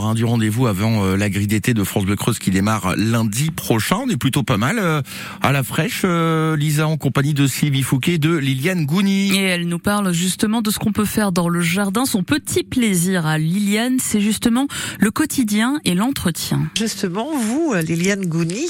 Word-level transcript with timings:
heure 0.00 0.06
hein, 0.06 0.14
du 0.14 0.24
rendez-vous 0.24 0.66
avant 0.66 1.04
euh, 1.04 1.16
la 1.16 1.30
grille 1.30 1.46
d'été 1.46 1.74
de 1.74 1.84
France 1.84 2.04
Bleu 2.04 2.16
Creuse 2.16 2.38
qui 2.38 2.50
démarre 2.50 2.94
lundi 2.96 3.50
prochain. 3.50 3.98
On 4.04 4.08
est 4.08 4.16
plutôt 4.16 4.42
pas 4.42 4.56
mal 4.56 4.78
euh, 4.78 5.02
à 5.42 5.52
la 5.52 5.62
fraîche. 5.62 6.02
euh, 6.04 6.56
Lisa 6.56 6.86
en 6.88 6.96
compagnie 6.96 7.34
de 7.34 7.46
Sylvie 7.46 7.82
Fouquet 7.82 8.14
et 8.14 8.18
de 8.18 8.34
Liliane 8.34 8.86
Gouni. 8.86 9.36
Et 9.36 9.42
elle 9.42 9.68
nous 9.68 9.78
parle 9.78 10.12
justement 10.12 10.62
de 10.62 10.70
ce 10.70 10.78
qu'on 10.78 10.92
peut 10.92 11.04
faire 11.04 11.32
dans 11.32 11.48
le 11.48 11.60
jardin. 11.60 12.04
Son 12.06 12.22
petit 12.22 12.62
plaisir 12.64 13.26
à 13.26 13.38
Liliane, 13.38 13.98
c'est 14.00 14.20
justement 14.20 14.66
le 14.98 15.10
quotidien 15.10 15.80
et 15.84 15.94
l'entretien. 15.94 16.68
Justement, 16.76 17.28
vous, 17.36 17.74
Liliane 17.86 18.26
Gouni, 18.26 18.66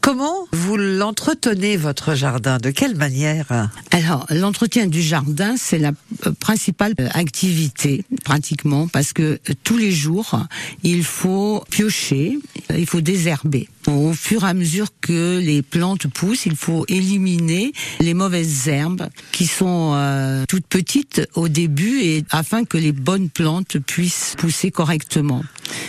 comment 0.00 0.46
vous 0.52 0.76
l'entretenez, 0.76 1.76
votre 1.76 2.14
jardin? 2.14 2.58
De 2.58 2.70
quelle 2.70 2.96
manière? 2.96 3.70
Alors, 3.90 4.26
l'entretien 4.30 4.86
du 4.86 5.02
jardin, 5.02 5.54
c'est 5.56 5.78
la 5.78 5.92
principale 6.40 6.94
activité, 7.14 8.04
pratiquement, 8.24 8.88
parce 8.88 9.12
que 9.12 9.38
tous 9.64 9.76
les 9.76 9.92
jours, 9.92 10.37
il 10.82 11.04
faut 11.04 11.64
piocher, 11.70 12.38
il 12.76 12.86
faut 12.86 13.00
désherber. 13.00 13.68
Au 13.86 14.12
fur 14.12 14.44
et 14.44 14.48
à 14.48 14.54
mesure 14.54 14.88
que 15.00 15.38
les 15.38 15.62
plantes 15.62 16.06
poussent, 16.08 16.46
il 16.46 16.56
faut 16.56 16.84
éliminer 16.88 17.72
les 18.00 18.14
mauvaises 18.14 18.68
herbes 18.68 19.08
qui 19.32 19.46
sont 19.46 19.92
euh, 19.94 20.44
toutes 20.48 20.66
petites 20.66 21.22
au 21.34 21.48
début 21.48 22.00
et 22.02 22.24
afin 22.30 22.64
que 22.64 22.76
les 22.76 22.92
bonnes 22.92 23.30
plantes 23.30 23.78
puissent 23.78 24.34
pousser 24.36 24.70
correctement. 24.70 25.42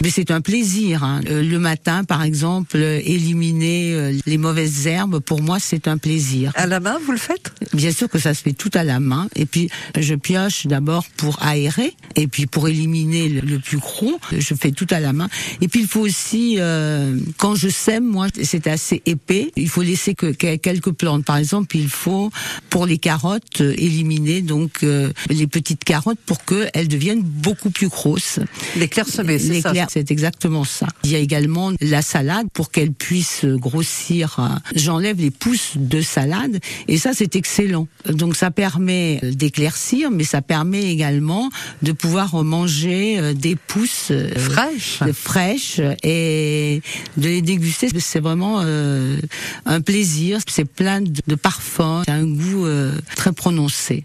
Mais 0.03 0.09
c'est 0.09 0.31
un 0.31 0.41
plaisir. 0.41 1.03
hein. 1.03 1.21
Euh, 1.29 1.43
Le 1.43 1.59
matin, 1.59 2.03
par 2.03 2.23
exemple, 2.23 2.77
euh, 2.77 2.99
éliminer 3.03 3.93
euh, 3.93 4.13
les 4.25 4.38
mauvaises 4.38 4.88
herbes, 4.88 5.19
pour 5.19 5.41
moi, 5.41 5.57
c'est 5.59 5.88
un 5.88 5.97
plaisir. 5.97 6.52
À 6.55 6.67
la 6.67 6.79
main, 6.79 6.97
vous 7.05 7.11
le 7.11 7.17
faites? 7.17 7.52
Bien 7.73 7.91
sûr 7.91 8.09
que 8.09 8.19
ça 8.19 8.33
se 8.33 8.41
fait 8.41 8.53
tout 8.53 8.71
à 8.73 8.83
la 8.83 8.99
main. 8.99 9.27
Et 9.35 9.45
puis, 9.45 9.69
je 9.97 10.15
pioche 10.15 10.67
d'abord 10.67 11.05
pour 11.17 11.41
aérer. 11.41 11.93
Et 12.15 12.27
puis, 12.27 12.45
pour 12.45 12.67
éliminer 12.67 13.29
le, 13.29 13.41
le 13.41 13.59
plus 13.59 13.77
gros, 13.77 14.19
je 14.38 14.53
fais 14.53 14.71
tout 14.71 14.88
à 14.89 14.99
la 14.99 15.13
main. 15.13 15.29
Et 15.61 15.67
puis, 15.67 15.81
il 15.81 15.88
faut 15.88 16.02
aussi, 16.02 16.55
euh, 16.57 17.17
quand 17.38 17.55
je 17.55 17.69
sème, 17.69 18.05
moi, 18.05 18.27
c'est 18.41 18.67
assez 18.67 19.02
épais. 19.05 19.52
Il 19.55 19.69
faut 19.69 19.81
laisser 19.81 20.16
que, 20.16 20.27
que- 20.31 20.55
quelques 20.55 20.91
plantes. 20.91 21.25
Par 21.25 21.38
exemple, 21.38 21.75
il 21.77 21.89
faut, 21.89 22.31
pour 22.69 22.86
les 22.86 22.97
carottes, 22.97 23.61
éliminer 23.61 24.41
donc 24.41 24.83
euh, 24.83 25.11
les 25.30 25.47
petites 25.47 25.83
carottes 25.83 26.19
pour 26.25 26.43
qu'elles 26.45 26.88
deviennent 26.88 27.21
beaucoup 27.23 27.69
plus 27.69 27.88
grosses. 27.88 28.39
Les 28.75 28.88
clairsemés, 28.88 29.39
c'est 29.39 29.49
Les 29.53 29.61
ça 29.73 29.88
c'est 29.89 30.12
exactement 30.12 30.64
ça. 30.64 30.88
Il 31.03 31.12
y 31.12 31.16
a 31.16 31.20
également 31.20 31.72
la 31.81 32.02
salade 32.02 32.48
pour 32.53 32.72
qu'elle 32.72 32.92
puisse 32.92 33.45
grossir. 33.45 34.39
J'enlève 34.76 35.20
les 35.20 35.31
pousses 35.31 35.73
de 35.76 36.02
salade 36.02 36.59
et 36.88 36.98
ça 36.98 37.11
c'est 37.14 37.36
excellent. 37.36 37.88
Donc 38.08 38.36
ça 38.36 38.52
permet 38.52 39.20
d'éclaircir, 39.23 40.11
mais 40.11 40.23
ça 40.23 40.42
permet 40.42 40.92
également 40.92 41.50
de 41.81 41.92
pouvoir 41.92 42.44
manger 42.44 43.20
euh, 43.20 43.34
des 43.34 43.56
pousses 43.56 44.11
euh, 44.11 44.30
Fraîche 44.38 45.00
fraîches 45.14 45.81
et 46.04 46.81
de 47.17 47.28
les 47.28 47.42
déguster. 47.42 47.89
C'est 48.00 48.20
vraiment 48.20 48.61
euh, 48.64 49.17
un 49.66 49.81
plaisir. 49.81 50.39
C'est 50.48 50.66
plein 50.66 51.02
de, 51.02 51.22
de 51.28 51.36
parfums, 51.36 52.04
c'est 52.06 52.11
un 52.11 52.26
goût 52.26 52.66
euh, 52.66 52.94
très 53.16 53.31
prononcé. 53.31 54.04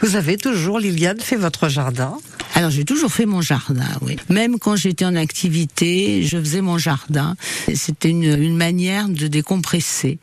Vous 0.00 0.16
avez 0.16 0.36
toujours, 0.36 0.78
Liliane, 0.78 1.20
fait 1.20 1.36
votre 1.36 1.68
jardin? 1.68 2.18
Alors 2.54 2.70
j'ai 2.70 2.84
toujours 2.84 3.12
fait 3.12 3.26
mon 3.26 3.40
jardin, 3.40 3.88
oui. 4.02 4.16
Même 4.30 4.58
quand 4.58 4.76
j'étais 4.76 5.04
en 5.04 5.16
activité, 5.16 6.22
je 6.22 6.38
faisais 6.38 6.60
mon 6.60 6.78
jardin. 6.78 7.36
C'était 7.74 8.10
une, 8.10 8.22
une 8.22 8.56
manière 8.56 9.08
de 9.08 9.26
décompresser. 9.26 10.18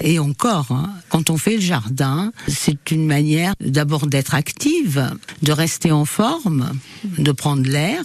Et 0.00 0.18
encore, 0.18 0.68
hein, 0.70 0.90
quand 1.10 1.28
on 1.30 1.36
fait 1.36 1.56
le 1.56 1.60
jardin, 1.60 2.32
c'est 2.48 2.90
une 2.90 3.06
manière 3.06 3.54
d'abord 3.60 4.06
d'être 4.06 4.34
active, 4.34 5.10
de 5.42 5.52
rester 5.52 5.92
en 5.92 6.06
forme, 6.06 6.72
de 7.18 7.32
prendre 7.32 7.68
l'air 7.68 8.02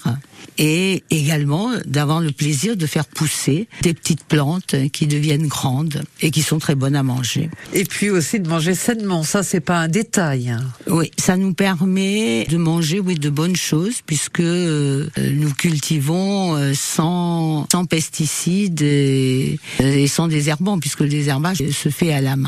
et 0.57 1.03
également 1.09 1.71
d'avoir 1.85 2.19
le 2.19 2.31
plaisir 2.31 2.75
de 2.75 2.85
faire 2.85 3.05
pousser 3.05 3.67
des 3.81 3.93
petites 3.93 4.25
plantes 4.25 4.75
qui 4.91 5.07
deviennent 5.07 5.47
grandes 5.47 6.03
et 6.21 6.31
qui 6.31 6.41
sont 6.41 6.59
très 6.59 6.75
bonnes 6.75 6.95
à 6.95 7.03
manger. 7.03 7.49
et 7.73 7.85
puis 7.85 8.09
aussi 8.09 8.39
de 8.41 8.47
manger 8.47 8.75
sainement. 8.75 9.23
Ça, 9.23 9.41
c'est 9.41 9.61
pas 9.61 9.77
un 9.77 9.87
détail. 9.87 10.53
Oui, 10.89 11.11
ça 11.17 11.37
nous 11.37 11.53
permet 11.53 12.45
de 12.45 12.57
manger 12.57 12.99
oui 12.99 13.13
de 13.15 13.29
bonnes 13.29 13.55
choses 13.55 14.01
puisque 14.03 14.39
euh, 14.39 15.07
nous 15.17 15.53
cultivons 15.53 16.55
euh, 16.55 16.73
sans 16.73 17.67
sans 17.71 17.85
pesticides 17.85 18.81
et, 18.81 19.59
et 19.79 20.07
sans 20.07 20.27
désherbants 20.27 20.79
puisque 20.79 21.01
le 21.01 21.09
désherbage 21.09 21.57
se 21.57 21.89
fait 21.89 22.11
à 22.11 22.21
la 22.21 22.35
main. 22.35 22.47